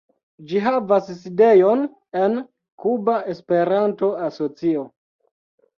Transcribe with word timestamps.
Ĝi 0.51 0.61
havas 0.67 1.11
sidejon 1.17 1.83
en 2.23 2.41
Kuba 2.85 3.21
Esperanto-Asocio. 3.35 4.93